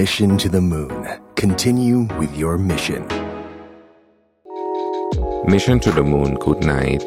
[0.00, 1.06] Mission to the Moon.
[1.36, 3.06] Continue with your mission.
[5.46, 7.02] Mission to the Moon Good Night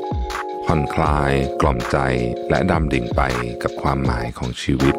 [0.66, 1.32] ผ่อนคลาย
[1.62, 1.98] กล่อมใจ
[2.50, 3.22] และดำดิ่งไป
[3.64, 4.96] กับความหมายของชีวิต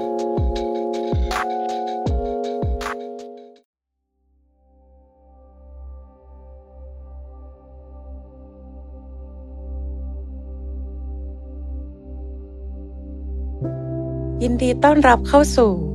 [14.43, 15.88] ยินดีต้อนรับเข้าสู่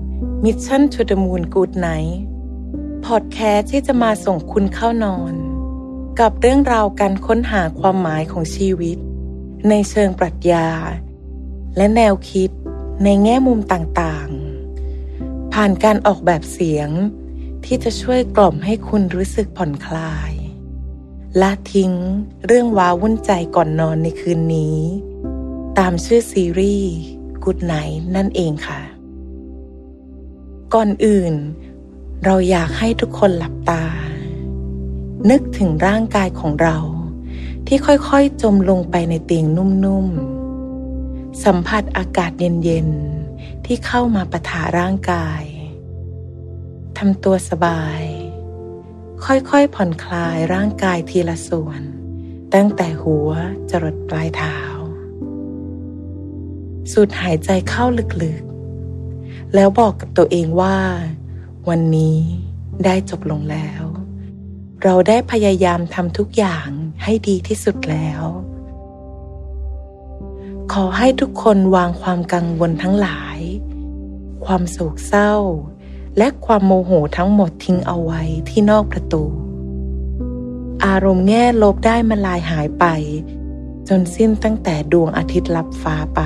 [0.48, 2.18] Mission to the Moon Good Night
[3.06, 5.34] พอดแคสต์ที่จะมาส่งคุณเข้านอน
[6.20, 8.98] กับเรื่องราวการค้นหาความหมายของชีวิต
[9.70, 10.68] ในเชิงปรัชญา
[11.78, 12.50] และแนวคิด
[13.04, 16.90] ในแง่มุมต่างๆ ผ่านการออกแบบเสียง
[17.66, 20.32] ที่จะช่วยกล่อมให้คุณรู้สึกผ่อนคลาย
[21.42, 21.94] ละทิ้ง
[22.46, 24.78] เรื่องว้าวุ่นใจก่อนนอนในคืนนี้
[25.80, 26.92] ตามชื่อซีรีส์
[27.44, 28.82] Good Night นั่นเองค่ะ
[30.78, 31.34] ก่อนอื่น
[32.26, 33.86] เราอยากให้ทุกคนหลับตา
[35.30, 36.78] นึกถึงร่างกายของเรา
[37.68, 45.44] ที่ค่อยๆจมลงไปในเตียงนุ่มๆ สัมผัสอากาศเย็นๆ ที่เข้ามาปะทะร่างกาย
[46.98, 48.04] ทำตัวสบาย
[49.26, 51.82] ค่อยๆผ่อนคลายร่างกายทีละส่วน
[52.54, 53.30] ตั้งแต่หัว
[53.70, 54.58] จรดปลายเท้า
[56.92, 57.86] สูดหายใจเข้า
[58.24, 58.53] ลึกๆ
[59.56, 60.78] แล้วบอกกับตัวเองว่า
[61.70, 62.18] วันนี้
[62.86, 63.84] ได้จบลงแล้ว
[64.84, 66.68] เราได้พยายามทำทุกอย่าง
[67.04, 68.22] ให้ดีที่สุดแล้ว
[70.74, 73.40] ขอให้ทุกคนวางความกังวลทั้งหลาย
[74.46, 75.34] ความโศกเศร้า
[76.18, 79.24] และความโมโหทั้งหมดทิ้งเอาไว้ที่นอกประตู
[80.86, 82.86] อารมณ์แง่ลบได้มาลายหายไป
[83.88, 86.22] จนสิ้นตั้งแต่ดวงอาทิตย์ลับฟ้าไป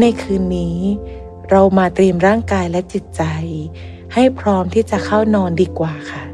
[0.00, 0.78] ในคืนนี้
[1.50, 3.22] เรามาเตรียมร่างกายและจิตใจ
[4.14, 6.24] ให้พร้อมที่จะเข้านอนดีกว่าค่ะ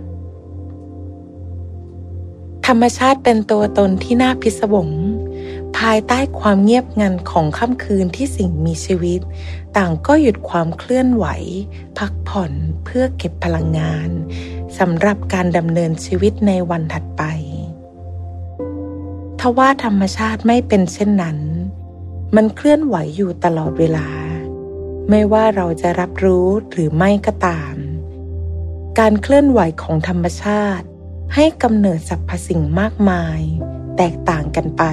[2.67, 4.89] ธรรมชาติเป็นตัวตนที่น่าพิศวง
[5.79, 9.21] ภายใต้ความเงียบงันของค่ำคืนที่สิ่งมีชีวิต
[9.77, 11.27] ต่างก็หยุดความเคลื่อนไหว
[11.99, 12.53] พักผ่อน
[12.85, 14.09] เพื่อเก็บพลังงาน
[14.79, 17.23] สำหรับการดำเนินชีวิตในวันถัดไป
[19.41, 21.39] ทว่าธรรมชาติไม่เป็นเช่นนั้น
[22.37, 24.07] มันเคลื่อนไหวอยู่ตลอดเวลา
[25.11, 27.75] ไม่ว่าเราจะรับรู้หรือไม่ก็ตาม
[28.99, 30.87] การเคลื่อนไหวของธรรมชาติ
[31.35, 33.41] ให้กำเนิดสรรพสิ่งมากมาย
[33.97, 34.85] แตกต่างกันไป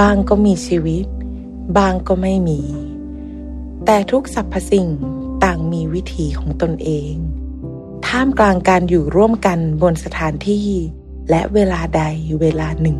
[0.00, 1.06] บางก็มีชีวิต
[1.78, 2.60] บางก็ไม่มี
[3.84, 4.88] แต่ทุกสรรพสิ่ง
[5.44, 7.12] ต่างมีวิถีของตนเอง
[8.06, 10.68] ท่ามกลางการอยู่ร่วมกันบนสถานที่
[11.30, 12.02] และเวลาใด
[12.40, 12.98] เวลาหนึ่ง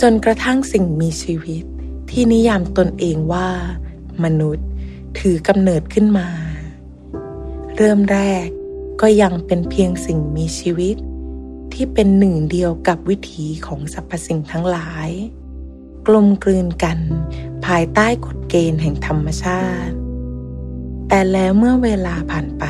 [0.00, 1.64] จนกระทั่งสิ่งมีชีวิต
[2.10, 3.48] ที่นิยามตนเองว่า
[4.24, 4.66] มนุษย์
[5.18, 6.28] ถือกำเนิดขึ้นมา
[7.76, 8.46] เริ่มแรก
[9.00, 10.96] ก็ยังเป็นเพียงสิ่งมีชีวิต
[11.72, 15.08] ที่เป็นหนึ่งเดียวกับวิถีของสรรพสิ่งทั้งหลาย
[16.06, 16.98] กลมกลืนกัน
[17.66, 19.94] ภายใต้กฎเกณฑ์แห่งธรรมชาติ
[21.08, 22.64] แต่แล้วเมื่อเวลาผ่านไป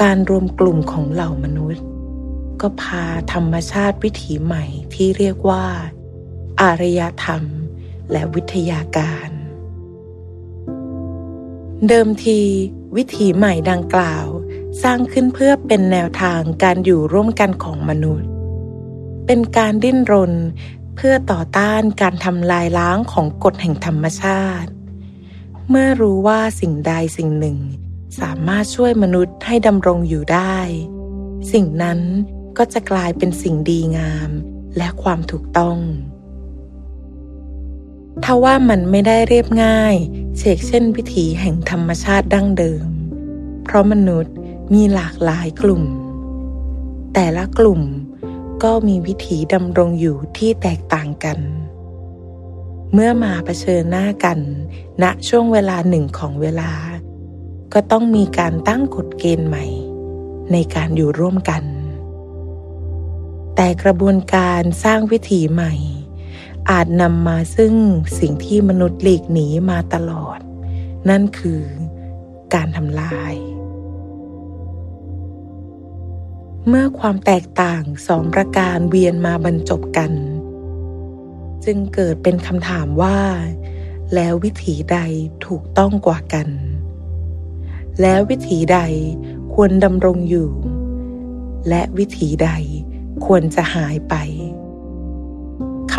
[0.00, 1.84] การรวมกลุ่มของเหล่ามนุษย์
[2.60, 5.64] ก็พาธรรมชาติวิถีใหม่ที่เรียกว่า
[6.60, 7.42] อารยธรรม
[8.12, 9.28] และวิทยาการ
[11.88, 12.40] เดิมที
[12.96, 14.26] วิถีใหม่ดังกล่าว
[14.82, 18.28] สร้างขึ้นเพื่อเป็นแนวทางการอยู่ร่วมกันของมนุษย์
[19.26, 20.32] เป็นการดิ้นรน
[20.96, 24.70] เพื่อต่อต้านการทำลายล้างของกฎแห่งธรรมชาติ
[25.70, 27.58] เมื่อรู้ว่าสิ่งใดสิ่งหนึ่ง
[28.20, 30.56] สามารถช่วยมนุษย์ให้ดำรงอยู่ได้
[31.52, 32.00] สิ่งนั้น
[32.58, 34.30] ก็จะกลายเป็นสิ่งดีงาม
[34.76, 35.78] และความถูกต้อง
[38.24, 39.96] ทว่ามันไม่ได้เรียบง่าย
[40.38, 42.86] เชกเช่นวิถีแห่งธรรมชาติดั้งเดิม
[43.64, 44.34] เพราะมนุษย์
[44.72, 45.84] มีหลากหลายกลุ่ม
[47.14, 47.82] แต่ละกลุ่ม
[48.62, 51.38] ก็มีวิถีดำรงอยู่ที่แตกต่างกัน
[52.92, 54.38] เมื่อมาเผชิญหน้ากัน
[55.02, 56.72] ณช่วงเวลาหนึ่งของเวลา
[57.72, 59.66] ก็ต้องมีการตั้งกฎเกณฑ์ใหม่
[60.52, 61.64] ในการอยู่ร่วมกัน
[63.56, 65.74] แต่กระบวนการสร้างวิถีใหม่
[66.70, 67.74] อาจนำมาซึ่ง
[68.18, 70.38] สิ่งที่มนุษย์หลีกหนีมาตลอด
[71.08, 71.62] นั่นคือ
[72.54, 73.34] การทำลาย
[76.68, 80.12] เมื่อความแตกต่างสองประการเวียนมาบรรจบกัน
[81.64, 83.18] จึงเกิดเป็นคำถามว่า
[84.14, 84.98] แล้ววิถีใด
[85.46, 86.48] ถูกต้องกว่ากัน
[88.00, 88.80] แล้ววิถีใด
[89.54, 90.50] ควรดำรงอยู่
[91.68, 92.50] และวิถีใด
[93.24, 94.14] ควรจะหายไป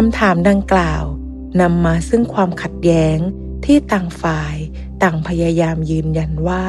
[0.02, 1.04] คำถามดังกล่าว
[1.62, 3.18] นำมาซึ่งความขัดแย้ง
[3.66, 4.56] ที่ต่างฝ่าย
[5.04, 6.66] ต่างพยายามยืนยันว่า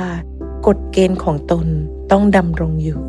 [0.67, 1.67] กฎเกณฑ์ของตน
[2.11, 3.03] ต้องดำรงอยู่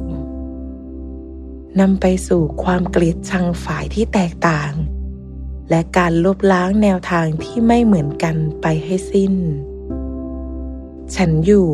[1.80, 4.71] นำไปสู่ความเกลียดชังฝ่ายที่แตกต่าง
[5.69, 9.33] และการลบล้างแนวทางที่ไม่เหมือนกันไปให้สิ้น
[11.16, 11.69] ฉันอยู่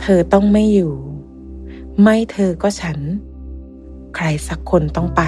[0.00, 0.94] เธอต้องไม่อยู่
[2.02, 2.98] ไม่เธอก็ฉัน
[4.14, 5.22] ใครสักคนต้องไป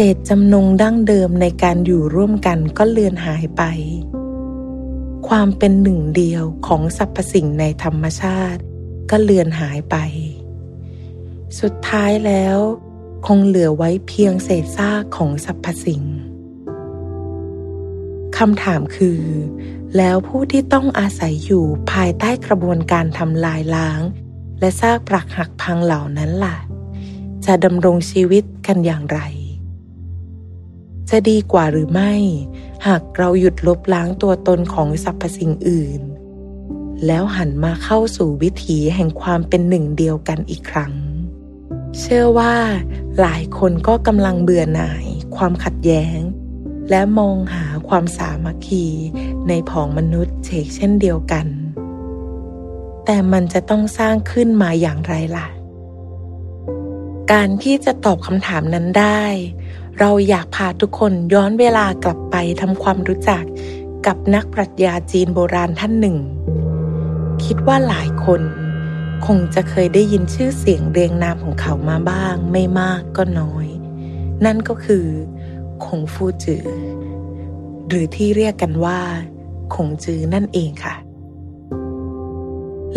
[0.00, 3.62] จตจำนงดั้งเดิมในการอยู่ร่วมกันก็เลือนหายไป
[5.28, 8.60] ความเป็นหนึ่งเดียวของสรรพสิ่งในธรรมชาติ
[9.10, 9.96] ก็เลือนหายไป
[11.60, 12.56] สุดท้ายแล้ว
[13.26, 16.02] คงเหลือไว้เพียงเศษซากของสรรพสิ่ง
[18.38, 19.22] คำถามคือ
[19.96, 24.00] แล้วผู้ที่ต้องอาศัยอยู่ภายใต้กระบวนการทำลายล้าง
[24.60, 26.56] และซากปรักหักพังเหล่านั้นล่ะ
[27.46, 29.20] จะดำรงชีวิตกันอย่างไร
[31.10, 32.12] จะดีกว่าหรือไม่
[32.86, 36.00] หากเราหยุดลบล้างตัวตนของสรรพสิ่งอื่น
[37.06, 40.92] แล้วหันมาเข้าสู่วิถีแห่งความเป็นหนึ่งเดียวกันอีกครั้ง
[41.98, 42.54] เชื่อว่า
[43.20, 46.18] หลายคนก็กำลังเบื่อหน่าย ความขัดแย้ง
[46.90, 48.86] และมองหาความสามัคคี
[49.48, 51.46] ในผองมนุษย์เชกเช่นเดียวกัน
[53.04, 55.48] แต่มันจะต้องสร้างขึ้นมาอย่างไรล่ะ
[57.32, 59.22] การที่จะตอบคำถามนั้นได้
[60.00, 63.44] เราอยากพาทุกคนย้อนเวลากลับไปทำความรู้จัก
[64.06, 66.16] กับนักปรัชญาจีนโบราณท่านหนึ่ง
[67.44, 68.42] คิดว่าหลายคน
[69.26, 73.66] คงจะเคยได้ยินชื่อเสียงเรียงนามของเขามาบ้าง ไม่มากก็น้อย
[74.44, 75.06] นั่นก็คือ
[75.84, 76.66] คงฟูจือ
[77.88, 79.00] หรือที่เรียกกันว่า
[79.74, 80.94] คงจือนั่นเองค่ะ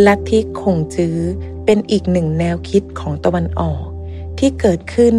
[0.06, 1.18] ลัทธิคงจื้อ
[1.66, 3.86] เป็นอีกหนึ่งแนวคิดของตะวันออก
[4.40, 5.16] ที่เกิดขึ้น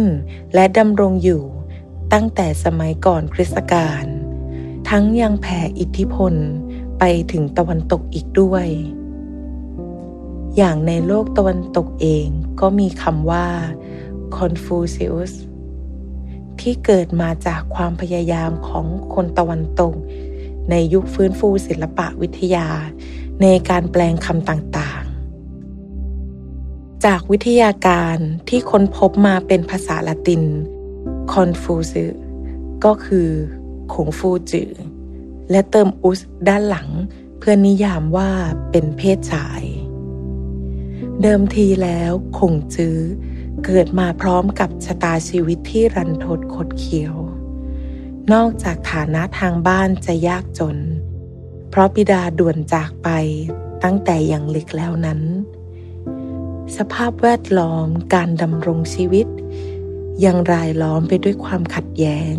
[0.53, 1.43] และดำรงอยู่
[2.19, 4.05] ตั้งแต่สมัยก่อนคริสตกาล
[4.89, 6.33] ทั้งยังแผ่อิทธิพล
[6.99, 8.67] ไปถึงตะวันตกอีกด้วย
[10.57, 12.27] อย่างในโลกตะวันตกเอง
[12.61, 13.47] ก็มีคำว่า
[14.37, 15.33] Confucius
[16.59, 19.93] ที่เกิดมาจากความพยายามของคนตะวันตก
[20.69, 22.67] ในยุคฟื้นฟูศิลปะวิทยา
[23.41, 28.17] ในการแปลงคำต่างๆ จากวิทยาการ
[28.49, 30.43] ที่ค้นพบมาเป็นภาษาละติน
[31.33, 32.15] Confucius
[32.85, 33.29] ก็คือ
[33.93, 34.71] ขงฟูจือ
[35.51, 36.89] และเติมอุสด้านหลัง
[37.37, 38.29] เพื่อนิยามว่า
[38.71, 39.63] เป็นเพศชาย
[41.21, 42.97] เดิมทีแล้วคงจื้อ
[43.65, 47.15] เกิดมาพร้อมกับชะตาชีวิตที่รันทดคดเคี้ยว
[48.33, 50.77] นอกจากฐานะทางบ้านจะยากจน
[51.69, 53.09] เพราะบิดาด่วนจากไป
[53.83, 55.21] ตั้งแต่อยังเล็กแล้วนั้น
[56.77, 59.27] สภาพแวดล้อมการดำรงชีวิต
[60.23, 62.35] ยังรายล้อมไปด้วยความขัดแย้ง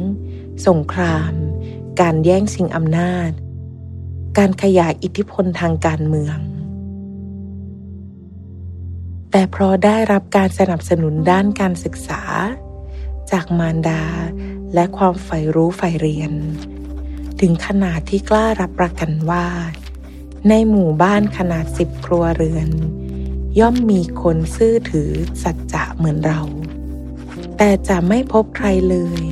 [0.67, 1.33] สงคราม
[2.01, 3.31] การแย่งชิงอำนาจ
[4.39, 6.39] การขยายอิทธิพลทางการเมือง
[9.31, 12.23] แต่เพราะได้รับการสนับสนุนด้านการศึกษา
[13.31, 14.03] จากมารดา
[14.75, 16.33] และความใฝ่รู้ใฝ่เรียน
[17.41, 19.47] ถึงขนาดที่กล้ารับประกันว่า
[20.49, 22.71] ในหมู่บ้านขนาดสิบครัวเรือน
[23.59, 25.11] ย่อมมีคนซื่อถือ
[25.43, 26.41] สัจจะเหมือนเรา
[27.59, 29.23] แต่จะไม่พบใครเลย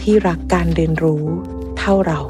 [0.00, 1.24] ที่รักการเรียนรู้
[1.78, 2.20] เท่าเรา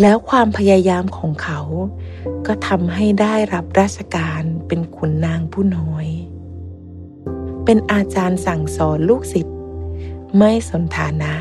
[0.00, 1.60] แล้วความพยายามของเขา
[2.46, 6.06] ก็ทำให้ได้รับราชการเป็นขุนนางผู้น้อย
[7.64, 9.56] เป็นอาจารย์สั่งสอนลูกศิษย์
[10.36, 11.34] ไม่สนฐานะ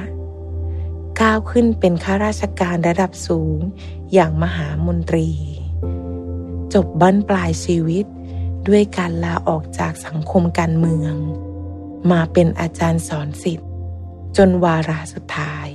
[1.20, 3.58] ก้าวขึ้นเป็นข้าราชการระดับสูง
[4.14, 5.30] อย่างมหามนตรี
[6.74, 8.06] จบบั้นปลายชีวิต
[8.68, 11.16] ด้วยการลาออกจากสังคมการเมือง
[12.12, 13.70] มาเป็นอาจารย์สอนศิษย์
[14.38, 15.68] จนวาระสุดท้าย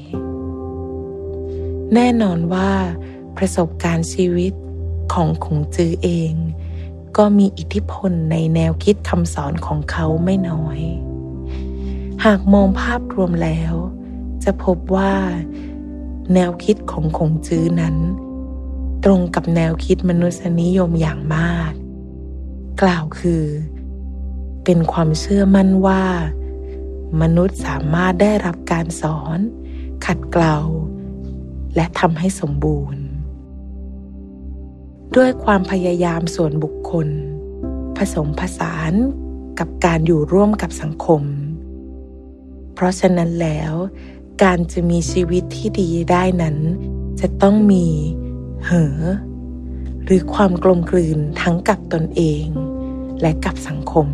[1.94, 2.72] แน่นอนว่า
[3.36, 4.52] ประสบการณ์ชีวิต
[5.12, 6.32] ของขงจือเอง
[7.16, 10.80] ก็มีอิทธิพลในแนวคิดคำสอนของเขาไม่น้อย
[12.24, 13.74] หากมองภาพรวมแล้ว
[14.44, 15.14] จะพบว่า
[16.34, 17.96] แนวคิดของขงจื้อนั้น
[19.04, 21.72] ตรงกับแนวคิดมนุษยนิยมอย่างมาก
[22.82, 23.44] กล่าวคือ
[24.64, 26.02] เป็นความเชื่อมั่นว่า
[27.20, 29.38] มนุษย์สามารถได้รับการสอน
[30.06, 30.56] ขัดเกลา
[31.76, 33.02] และทำให้สมบูรณ์
[35.16, 37.08] ด้วยความพยายามส่วนบุคคล
[37.96, 38.92] ผสมผสาน
[39.58, 41.22] กับการอยู่ร่วมกับสังคม
[42.74, 43.72] เพราะฉะนั้นแล้ว
[44.42, 46.56] การจะมีชีวิตที่ดีได้นั้น
[47.20, 47.86] จะต้องมี
[48.64, 48.98] เหอ
[50.04, 52.44] หรือความกลมกลืนทั้งกับตนเอง
[53.20, 54.06] และกับสังคม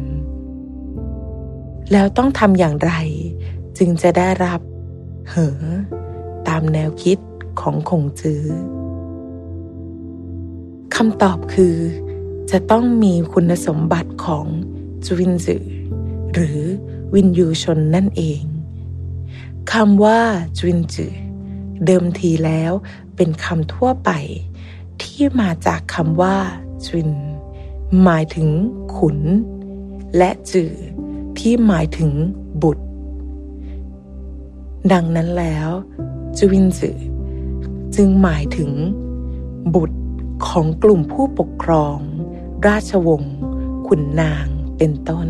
[1.92, 2.92] แล้วต้องทำอย่างไร
[3.78, 4.60] จึงจะได้รับ
[5.30, 5.60] เหอ
[6.48, 7.18] ตามแนวคิด
[7.60, 8.42] ของคงจื้อ
[10.94, 11.76] คำตอบคือ
[12.50, 14.46] จะต้องมีคุณสมบัติของ
[15.06, 15.66] จวินจือ
[16.34, 16.60] หรือ
[17.14, 18.42] วินยูชนนั่นเอง
[19.72, 20.20] คำว่า
[20.58, 21.14] จวินจือ
[21.86, 22.72] เดิมทีแล้ว
[23.16, 24.10] เป็นคำทั่วไป
[25.02, 26.36] ที่มาจากคำว่า
[26.84, 27.10] จวิน
[28.02, 28.48] หมายถึง
[28.96, 29.18] ขุน
[30.16, 30.72] และจือ
[31.40, 32.12] ที่หมายถึง
[32.62, 32.84] บุตร
[34.92, 35.68] ดังนั้นแล้ว
[36.38, 36.98] จวินจือ
[37.94, 38.70] จึงหมายถึง
[39.74, 39.98] บุตร
[40.46, 41.98] ของกลุ่มผู้ปกครอง
[42.66, 43.36] ราชวงศ์
[43.86, 45.28] ขุนนางเป็นต้น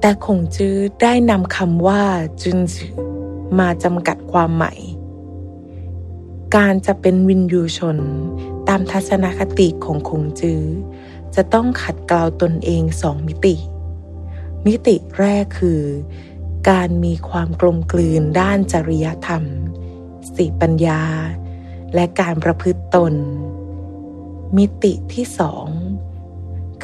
[0.00, 2.02] แต่คงจื้อได้นำคำว่า
[2.42, 2.94] จุนจือ
[3.58, 4.80] มาจำกัดความหมาย
[6.56, 7.98] การจะเป็นวินยูชน
[8.68, 10.62] ตามทัศนคติของคงจื้อ
[11.36, 13.56] จะต้องขัดเกลาตนเองสองมิติ
[14.66, 15.82] มิติแรกคือ
[16.70, 19.44] การมีความกลมกลืนด้านจริยธรรม
[20.26, 21.02] สติปัญญา
[21.94, 23.14] และการประพฤติตน
[24.56, 25.66] มิติที่สอง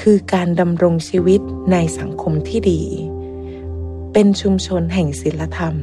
[0.00, 1.40] คือการดำรงชีวิต
[1.72, 2.82] ในสังคมที่ดี
[4.12, 5.74] เป็นชุมชนแห่งศิลธรรม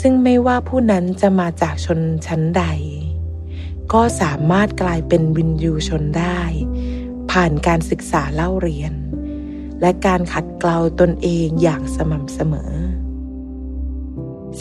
[0.00, 2.64] ซึ่งไม่ว่าผู้นั้นจะมาจากชนชั้นใด
[3.92, 6.40] ก็สามารถกลายเป็นวินยูชนได้
[7.36, 8.92] ผ่านการศึกษาเล่าเรียน
[9.80, 12.72] และการขัดเกลาตนเองอย่างสม่ำเสมอ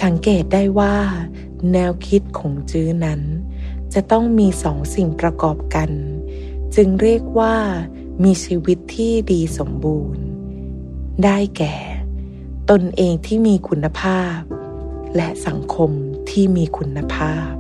[0.02, 0.96] สังเกตได้ว่า
[1.72, 3.22] แนวคิดของจื้อนั้น
[3.94, 5.90] จะต้องมีสองสิ่งประกอบกัน
[6.76, 7.56] จึงเรียกว่า
[8.24, 10.26] มีชีวิตที่ดีสมบูรณ์
[11.24, 11.76] ได้แก่
[12.70, 14.38] ตนเองที่มีคุณภาพ
[15.16, 15.92] และสังคม
[16.30, 17.52] ที่มีคุณภาพ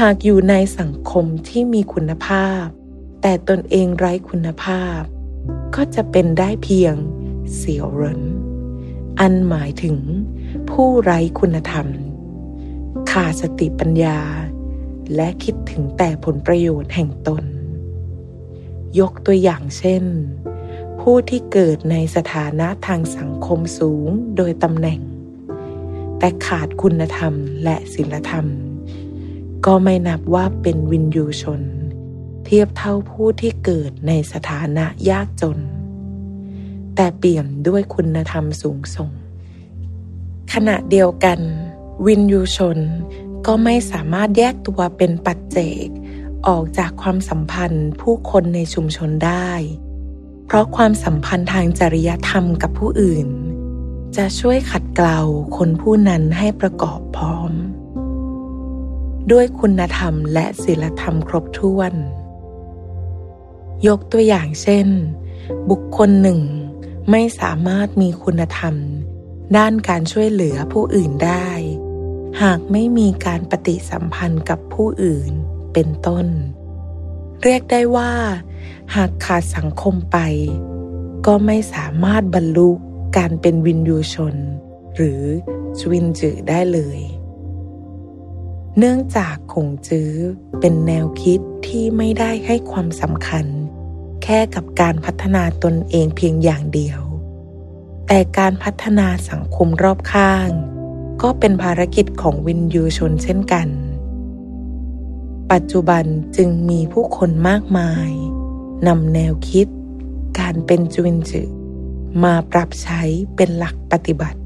[0.00, 2.64] หากอยู่ในสังคมที่มีคุณภาพ
[3.22, 5.00] แต่ตนเองไร้คุณภาพ
[5.74, 6.94] ก็จะเป็นได้เพียง
[7.54, 8.22] เสียวเริน
[9.20, 9.96] อันหมายถึง
[10.70, 11.86] ผู้ไร้คุณธรรม
[13.10, 14.18] ขาดสติปัญญา
[15.14, 17.44] และคิดถึงแต่ผลประโยชน์แห่งตน
[18.98, 20.04] ยกตัวอย่างเช่น
[21.00, 25.00] ผู้ที่เกิดในสถานะทางสังคมสูงโดยตำแหน่ง
[26.18, 28.46] แต่ขาดคุณธรรมและศีลธรรม
[29.66, 31.62] ก็ไม่นับว่าเป็นวินยูชน
[32.44, 35.58] เทียบเท่าผู้ที่เกิดในสถานะยากจน
[36.94, 39.10] แต่เปี่ยมด้วยคุณธรรมสูงส่ง
[40.52, 41.40] ขณะเดียวกัน
[42.06, 42.78] วินยูชน
[43.46, 45.86] ก็ไม่สามารถแยกตัวเป็นปัจเจก
[46.46, 49.50] ออกจากความสัมพันธ์ผู้คนในชุมชนได้
[50.46, 53.28] เพราะความสัมพันธ์ทางจริยธรรมกับผู้อื่น
[54.16, 55.20] จะช่วยขัดเกลา
[55.56, 57.52] คนผู้นั้นให้ประกอบพร้อม
[59.32, 61.92] ด้วยคุณธรรมและศีลธรรมครบถ้วน
[63.88, 64.88] ยกตัวอย่างเช่น
[65.70, 66.40] บุคคลหนึ่ง
[67.10, 68.74] ไม่สามารถมีคุณธรรม
[69.56, 71.48] ด้านการช่วยเหลือผู้อื่นได้
[72.42, 75.32] หากไม่มีการปฏิสัมพันธ์กับผู้อื่น
[75.72, 76.26] เป็นต้น
[77.42, 78.12] เรียกได้ว่า
[78.94, 80.18] หากขาดสังคมไป
[81.26, 82.70] ก็ไม่สามารถบรรลุ
[83.16, 84.34] การเป็นวินยูชน
[84.96, 85.22] หรือ
[85.78, 87.00] ชวินจือได้เลย
[88.78, 90.12] เนื่องจากคงจื้อ
[90.60, 93.46] เป็นแนวคิดที่ไม่ได้ให้ความสำคัญ
[94.22, 97.00] แค่กับการพัฒนาตนเองเพียงอย่างเดียว
[98.06, 100.48] แต่การพัฒนาสังคมรอบข้าง
[101.22, 103.68] ก็เป็นภารกิจของวินยูชนเช่นกัน
[105.52, 106.04] ปัจจุบัน
[106.36, 108.10] จึงมีผู้คนมากมาย
[108.86, 109.66] นำแนวคิด
[110.38, 111.48] การเป็นจวินจือ
[112.24, 113.02] มาปรับใช้
[113.36, 114.40] เป็นหลักปฏิบัติ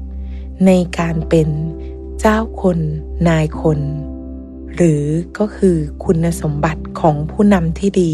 [0.65, 1.49] ในการเป็น
[2.19, 2.79] เจ้าคน
[3.27, 3.79] นายคน
[4.75, 5.03] หรือ
[5.37, 8.13] ก็คือคุณสมบัติของผู้นำที่ดี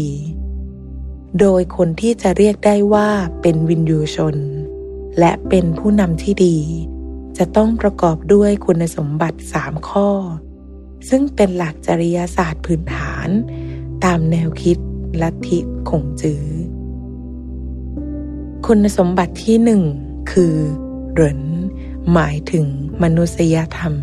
[1.40, 3.08] โดยคนที่จะเรียกได้ว่า
[3.42, 4.36] เป็นวินยูชน
[5.18, 6.58] และเป็นผู้นำที่ดี
[7.38, 10.08] จะต้องประกอบด้วยคุณสมบัติสามข้อ
[11.08, 13.28] ซึ่งเป็นหลักจริยศาสตร์พื้นฐาน
[14.04, 14.78] ตามแนวคิด
[15.22, 16.44] ลัทธิขงจื้อ
[18.66, 19.82] คุณสมบัติที่หนึ่ง
[20.30, 20.54] คือ
[21.12, 21.40] เหริน
[22.12, 22.66] หมายถึง
[23.02, 23.94] มนุษยธรรม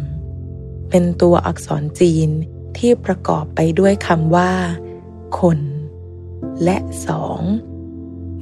[0.90, 2.30] เป็นตัวอักษรจีน
[2.78, 4.52] ที่ประกอบไปด้วยคำว่า
[5.40, 5.60] คน
[6.64, 7.42] และสอง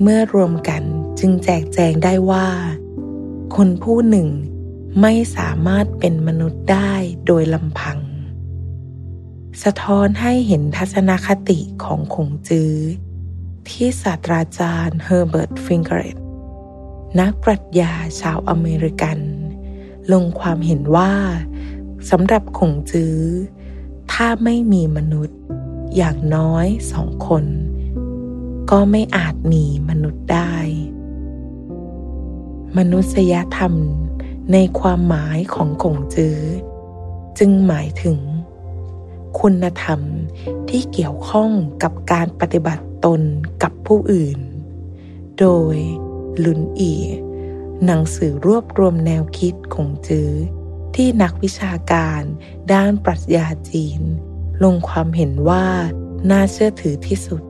[0.02, 0.84] เมื่อรวมกัน
[1.20, 2.48] จึงแจกแจงได้ว่า
[3.56, 4.28] คนผู้หนึ่ง
[5.02, 6.94] ไม่สามารถเป็นมนุษย์ได้
[7.26, 8.00] โดยลำพัง
[9.64, 12.74] สะท้อนให้เห็นทัศนคติของคงจื้อ
[13.68, 16.18] ที่ศาสตราจารย์เฮอร์เบิร์ตฟิงเกรต
[17.20, 19.20] นักปรัชญาชาวอเมริกัน
[20.12, 21.14] ลงความเห็นว่า
[22.10, 23.18] สำหรับคงจื้อ
[24.12, 25.40] ถ้าไม่มีมนุษย์
[25.96, 27.46] อย่างน้อยสองคน
[28.72, 30.54] ก็ไม่อาจมีมนุษย์ได้
[32.78, 33.74] มนุษยธรรม
[34.54, 36.40] ในความหมายของคงจื้อ
[37.38, 38.18] จึงหมายถึง
[39.40, 40.02] คุณธรรม
[40.70, 41.52] ที่เกี่ยวข้อง
[41.84, 43.22] กับการปฏิบัติตน
[43.64, 44.40] กับผู้อื่น
[45.40, 45.76] โดย
[46.44, 46.94] ลุนอี
[47.86, 50.32] หนังสือรวบรวมแนวคิดของจื้อ
[50.96, 52.22] ที่นักวิชาการ
[52.74, 54.02] ด้านปรัชญาจีน
[54.64, 55.66] ลงความเห็นว่า
[56.30, 57.42] น่าเชื่อถือที่สุด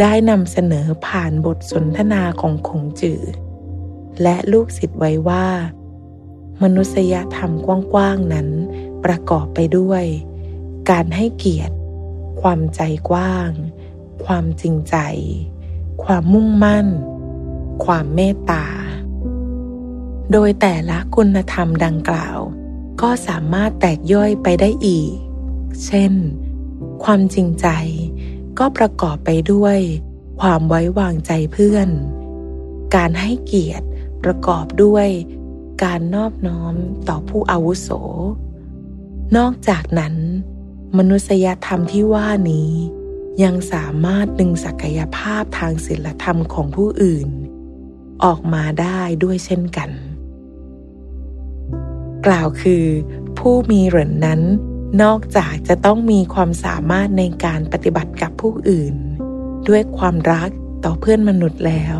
[0.00, 3.22] ได้นำเสนอผ่านบทสนทนาของคงจือ
[4.22, 5.46] และลูกศิษย์ไว้ว่า
[6.62, 8.48] มนุษยธรรมกว้างๆนั้น
[9.04, 10.04] ประกอบไปด้วย
[10.90, 11.76] การให้เกียรติ
[12.40, 13.50] ความใจกว้าง
[14.24, 14.96] ความจริงใจ
[16.04, 16.86] ความมุ่งมั่น
[17.84, 18.66] ความเมตตา
[20.32, 22.38] โดยแต่ละคุณธรรมดังกล่าว
[23.00, 25.12] ก็สามารถแตกย่อยไปได้อีก
[25.84, 26.12] เช่น
[27.04, 27.66] ความจริงใจ
[28.58, 29.78] ก็ประกอบไปด้วย
[30.40, 31.88] ความไว้วางใจเพื่อน
[32.96, 33.86] การให้เกียรติ
[34.24, 35.08] ประกอบด้วย
[35.84, 36.74] การนอบน้อม
[37.08, 37.88] ต่อผู้อาวุโส
[39.36, 40.14] นอกจากนั้น
[40.98, 42.70] มนุษยธรรมที่ว่านี้
[43.42, 47.28] ยังสามารถดึงศักยภาพทางศิลธรรมของผู้อื่น
[48.24, 49.90] ออกมาได้ด้วยเช่นกัน
[52.26, 52.84] กล่าวคือ
[53.38, 54.40] ผู้มีเหรินนั้น
[55.02, 58.94] นอกจากจะต้องมีความสามารถในการปฏิบัติกับผู้อื่น
[59.68, 60.50] ด้วยความรัก
[60.84, 61.98] ต่อเพื่อนมนุษย์แล้ว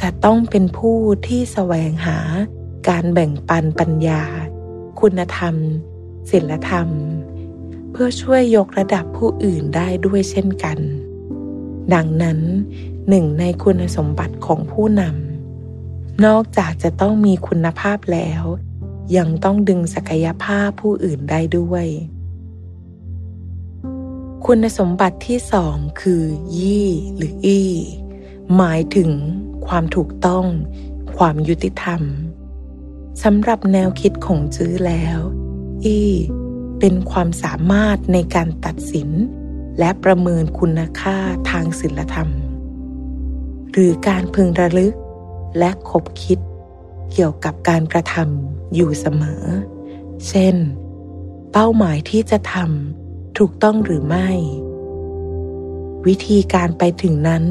[0.00, 2.18] จะต้องเป็นผู้ที่แสวงหา
[2.88, 4.22] การแบ่งปันปัญญา
[5.00, 5.54] คุณธรรม
[6.30, 6.88] ศีลธรรม
[7.90, 10.78] เพื่อช่วยยกระดับผู้อื่นได้ด้วยเช่นกัน
[11.94, 12.38] ดังนั้น
[13.08, 18.42] หนึ่งในคุณสมบัติของผู้นำนอกจากจะต้องมีคุณภาพแล้ว
[19.16, 21.86] ยังต้องดึงศักยภาพผู้อื่นได้ด้วย
[24.44, 26.22] คุณสมบัติที่สองคือ
[26.58, 27.70] ยี่หรืออี้
[28.56, 29.10] หมายถึง
[29.66, 30.44] ความถูกต้อง
[31.16, 32.02] ความยุติธรรม
[33.22, 35.18] สำหรับแนวคิดของจื้อแล้ว
[35.84, 36.00] อี
[36.78, 39.10] เป็นความสามารถในการตัดสิน
[39.78, 41.16] และประเมินคุณค่า
[41.50, 42.28] ทางศิลธรรม
[43.72, 44.94] หรือการพึงระลึก
[45.58, 46.38] และคบคิด
[47.12, 49.44] เกี่ยวกับการกระทำ อยู่เสมอ
[50.28, 50.56] เช่น
[51.52, 54.28] เป้าหมายที่จะทำถูกต้องหรือไม่
[56.06, 57.44] วิธีการไปถึงนั้น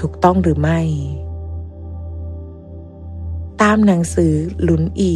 [0.00, 0.80] ถูกต้องหรือไม่
[3.62, 5.14] ตามหนังสือหลุนอี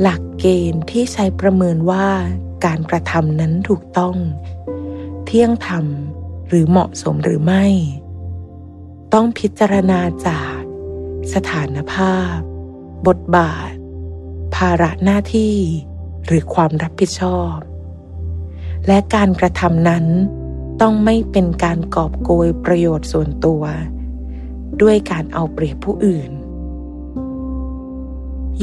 [0.00, 2.08] หลักเกณฑ์ที่ใช้ประเมินว่า
[2.64, 4.16] การกระทำนั้นถูกต้อง
[5.24, 5.86] เที่ยงธรรม
[6.48, 7.64] หรือเหมาะสมหรือไม่
[9.12, 10.56] ต้องพิจารณาจาก
[11.34, 12.36] สถานภาพ
[13.06, 15.56] บทบาทาระหน้าที่
[16.26, 17.56] หรือความรับผิดชอบ
[18.86, 20.06] และการกระทำนั้น
[20.80, 23.62] ต้องไม่เป็นการกอบโกยประโยชน์ส่วนตัว
[24.82, 26.30] ด้วยการเอาเปรียบผู้อื่น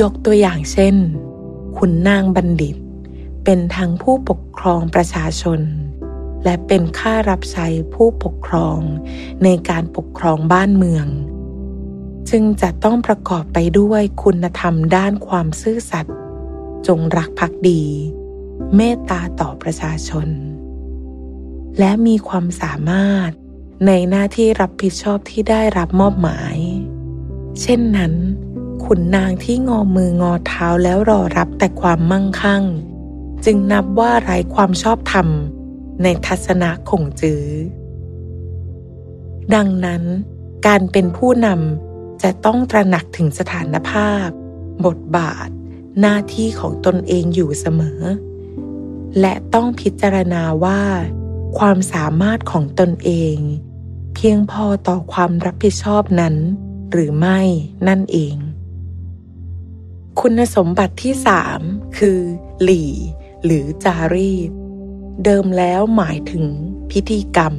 [0.01, 0.95] ยกตัวอย่างเช่น
[1.77, 2.75] คุณนางบัณฑิต
[3.43, 5.61] เป็นทั้งผู้ปกครองประชาชน
[6.43, 8.79] และเป็นข้ารับใช้ผู้ปกครอง
[9.43, 11.05] ในการปกครองบ้านเมือง
[12.29, 16.15] จึงจะต้องประกอบไปด้วยคุณธรรมด้านความซื่อสัตย์
[16.87, 17.83] จงรักภักดี
[18.75, 20.27] เมตตาต่อประชาชน
[21.79, 23.29] และมีความสามารถ
[23.85, 26.57] ในหน้าที่รับผิดชอบที่ได้รับมอบหมาย
[27.61, 28.13] เช่นนั้น
[28.83, 32.63] ขุนนางที่งอมืองอเท้าแล้วรอรับแต่ความมั่งคั่ง
[33.45, 35.27] จึงนับว่าไร้ความชอบธรรม
[36.03, 37.43] ในทัศนะข่งจื้อ
[39.53, 40.03] ดังนั้น
[40.67, 41.88] การเป็นผู้นำ
[42.23, 44.27] จะต้องตระหนักถึงสถานภาพ
[44.85, 45.49] บทบาท
[45.99, 48.01] หน้าที่ของตนเองอยู่เสมอ
[49.19, 50.81] และต้องพิจารณาว่า
[51.59, 53.37] ความสามารถของตนเอง
[54.15, 56.35] เพียงพอต่อความรับผิดชอบนั้น
[56.91, 57.39] หรือไม่
[57.87, 58.35] นั่นเอง
[60.19, 61.61] คุณสมบัติที่สาม
[61.97, 62.19] คือ
[62.63, 62.91] หลี่
[63.43, 64.51] หรือจารีต
[65.23, 66.45] เดิมแล้วหมายถึง
[66.91, 67.53] พิธีกรรม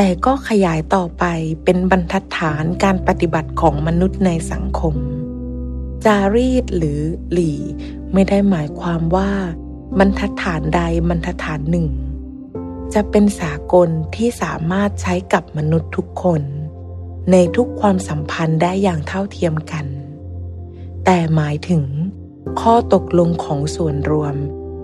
[0.00, 1.24] แต่ก็ขยายต่อไป
[1.64, 4.94] เป็นบรรทัดฐานการปฏิบัติของมนุษย์ในสังคม
[6.04, 7.00] จารีตหรือ
[7.32, 7.58] หลี่
[8.12, 9.30] ไม่ได้หมายความว่า
[9.98, 11.86] บรรทัดฐานใดบรรทัดฐานหนึ่ง
[12.94, 16.42] จะเป็นสากลที่สามารถใช้กับมนุษย์ทุกคน
[17.30, 19.86] ในทุกความสัมพันธ์ได้อย่างเท่าเทียมกัน
[21.04, 21.84] แต่หมายถึง
[22.60, 24.34] ข้อตกลงของส่วนรวม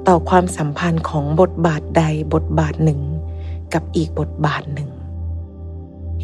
[0.09, 2.03] ต่อความสัมพันธ์ของบทบาทใด
[2.35, 3.01] บทบาทหนึ่ง
[3.75, 4.91] กับอีกบทบาทหนึ่ง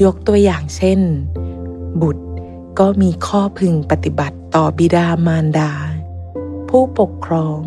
[0.04, 1.00] ยกตัวอย่างเช่น
[2.02, 2.24] บุตร
[2.78, 5.72] ก็มีข้อพึงปฏิบัติต่อบิดามารดา
[6.68, 7.58] ผู้ปกครอง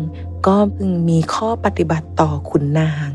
[0.46, 3.10] ก็พึงมีข้อปฏิบัติต่อขุนนาง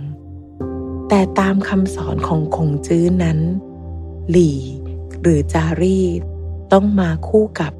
[1.09, 3.39] แต่ตามคำสอนของคงจื้อนั้น
[4.31, 4.59] หลี่
[5.21, 6.21] หรือจารีต
[6.71, 7.73] ต้องมาคู่กับ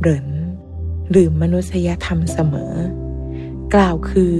[0.00, 0.28] เหริน
[1.10, 2.74] หรือมนุษยธรรมเสมอ
[3.74, 4.36] กล่าวคือ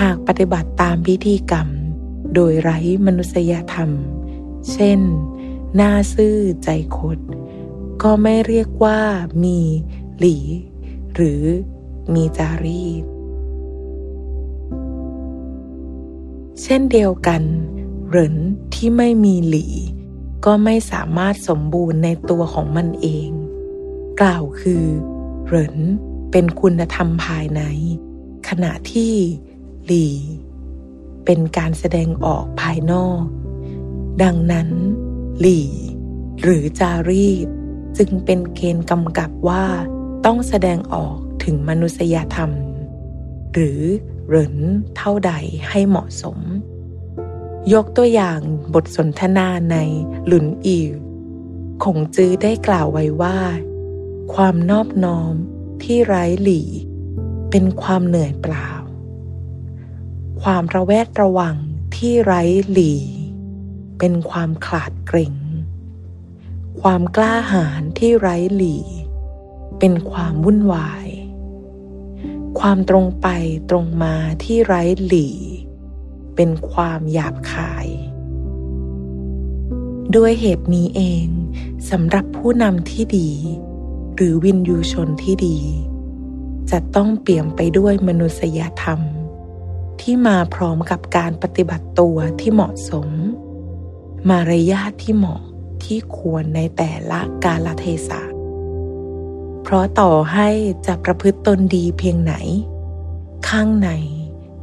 [0.00, 1.68] หากปฏิบัติตามพิธีกรรม
[2.34, 3.90] โดยไร้มนุษยธรรม
[4.72, 5.00] เช่น
[5.76, 7.18] หน้าซื่อใจคด
[8.02, 9.00] ก็ไม่เรียกว่า
[9.44, 9.58] มี
[10.18, 10.36] หลี
[11.14, 11.42] หรือ
[12.14, 13.04] มีจารีต
[16.62, 17.42] เช่นเดียวกัน
[18.08, 18.36] เหริน
[18.74, 19.66] ที่ไม่มีหลี
[20.44, 23.28] ก็ไม่สามารถสมบูรณ์ในตัวของมันเอง
[24.20, 24.84] กล่าวคือ
[25.44, 25.76] เหริน
[26.30, 27.62] เป็นคุณธรรมภายใน
[28.48, 29.14] ขณะที่
[29.86, 30.06] หลี
[31.24, 33.22] เป็นการแสดงออกภายนอก
[34.22, 34.68] ดังนั้น
[35.40, 35.60] หลี
[36.42, 37.48] หรือจารีต
[37.98, 39.64] จึงเป็นเกณฑ์กำกับว่า
[40.24, 42.50] ต้องแสดงออกถึงมนุษยธรรม
[43.52, 43.80] หรือ
[44.26, 44.56] เหริน
[44.96, 45.32] เท่าใด
[45.68, 46.38] ให้เหมาะสม
[47.74, 48.40] ยกตัวอย่าง
[48.74, 49.76] บทสนทนาใน
[50.26, 50.92] หลุนอิว
[51.84, 53.38] คงจื้อได้กล่าวไว้ว่า
[54.34, 55.34] ความนอบน้อม
[55.82, 56.62] ที่ไร้หลี
[57.50, 58.68] เป็นความเหนื่อยเปล่า
[60.42, 61.56] ความระแวดระวัง
[61.96, 62.42] ที่ไร้
[62.72, 62.92] หลี
[63.98, 65.34] เป็นความขลาดเกร็ง
[66.80, 68.76] ความกล้าหาญที่ไร้หลี
[69.78, 71.06] เป็นความวุ่นวาย
[72.58, 73.26] ความตรงไป
[73.70, 75.28] ตรงมาที่ไร้หลี
[76.36, 77.86] เป็นความหยาบคาย
[80.16, 81.26] ด้วยเหตุนี้เอง
[81.90, 83.30] สำหรับผู้นำที่ดี
[84.14, 85.58] หรือวินยูชนที่ดี
[86.70, 89.00] จะต้องเปี่ยมไปด้วยมนุษยธรรม
[90.00, 93.08] ที่มาพร้อมกับการปฏิบัติตัวที่เหมาะสม
[94.30, 95.42] มารยาทที่เหมาะ
[95.84, 98.22] ที่ควรในแต่ละกาลเทศะ
[99.62, 100.48] เพราะต่อให้
[100.86, 102.34] จะประพฤติตนดีเพียงไหน
[103.48, 103.90] ข้างใน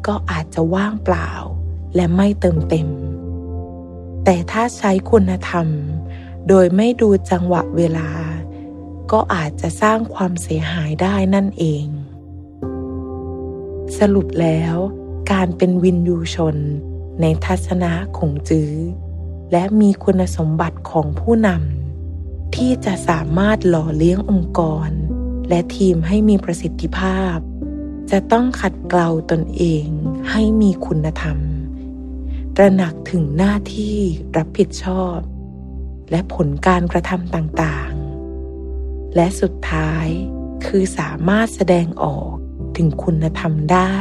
[0.07, 1.31] ก็อาจจะว่างเปล่า
[1.95, 2.87] และไม่เติมเต็ม
[4.23, 5.67] แต่ถ้าใช้คุณธรรม
[6.47, 8.09] โดยไม่ดูจังหวะเวลา
[9.11, 11.85] ก็อาจจะสร้างความเสียหายได้นั่นเอง
[13.97, 14.75] สรุปแล้ว
[15.31, 16.57] การเป็นวินยูชน
[17.21, 18.71] ในทัศนะของจื้อ
[19.51, 24.89] และมีคุณสมบัติของผู้นำที่จะสามารถหล่อเลี้ยงองค์กร
[25.49, 27.37] และทีมให้มีประสิทธิภาพ
[28.11, 29.87] จะต้องขัดเกลาตนเอง
[30.29, 31.37] ให้มีคุณธรรม
[32.55, 33.97] ตระหนักถึงหน้าที่
[34.37, 35.17] รับผิดชอบ
[36.11, 40.07] และผลการกระทำต่างๆ และสุดท้าย
[40.65, 42.33] คือสามารถแสดงออก
[42.77, 43.97] ถึงคุณธรรมได้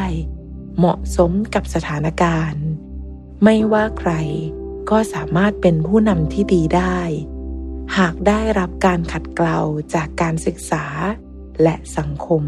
[0.76, 2.64] เหมาะสมกับสถานการณ์
[3.44, 4.12] ไม่ว่าใคร
[4.90, 6.98] ก็สามารถเป็นผู้นำที่ดีได้
[7.98, 9.58] หากได้รับการขัดเกลา
[9.94, 10.84] จากการศึกษา
[11.62, 12.42] และสังคม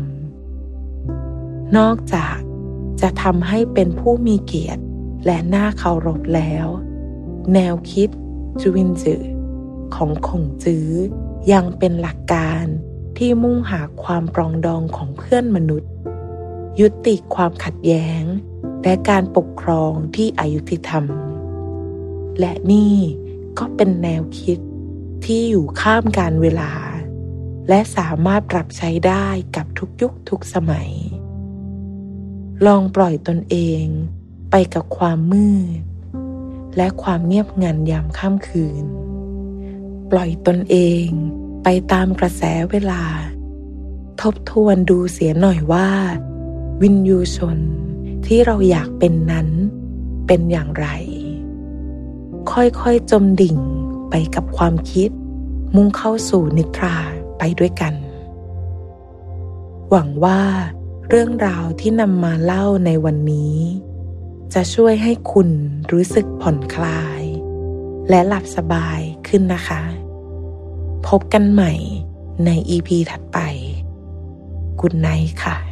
[1.76, 2.38] นอกจาก
[3.00, 4.82] จะทำให้เป็นผู้มีเกียรติ
[5.26, 6.66] และน่าเคารพแล้ว
[7.54, 8.08] แนวคิด
[8.60, 9.24] จูวินจือ
[9.94, 10.88] ของคงจื้อ
[11.52, 12.64] ยังเป็นหลักการ
[13.18, 15.90] ที่มุ่งหาความปรองดองของเพื่อนมนุษย์
[16.80, 18.22] ยุติความขัดแย้ง
[18.82, 21.04] และการปกครองที่อายุติธรรม
[22.38, 22.96] และนี่
[23.58, 24.58] ก็เป็นแนวคิด
[25.24, 26.72] ที่อยู่ข้ามการเวลา
[27.68, 30.90] และสามารถปรับใช้ได้กับทุกยุคทุกสมัย
[32.66, 33.84] ลองปล่อยตนเอง
[34.50, 35.80] ไปกับความมืด
[36.76, 38.84] และความเงียบงันยามค่ำคืน
[40.10, 41.06] ปล่อยตนเอง
[41.62, 43.02] ไปตามกระแสเวลา
[44.20, 45.88] ทบทวนดูเสียหน่อยว่า
[46.82, 47.58] วินยูชน
[48.26, 49.48] ที่เราอยากเป็นนั้น
[50.26, 50.86] เป็นอย่างไร
[52.52, 53.56] ค่อยๆจมดิ่ง
[54.10, 55.10] ไปกับความคิด
[55.74, 56.96] มุ่งเข้าสู่นิทรา
[57.38, 57.94] ไปด้วยกัน
[59.90, 60.40] หวังว่า
[61.08, 63.56] เรื่องราวที่นำมาเล่าในวันนี้
[64.54, 65.48] จะช่วยให้คุณ
[65.92, 67.22] รู้สึกผ่อนคลาย
[68.08, 69.82] และหลับสบายขึ้นนะคะ
[71.06, 71.72] พบกันใหม่
[72.44, 73.38] ใน EP ถัดไป
[74.80, 75.08] กุณไน
[75.44, 75.71] ค่ะ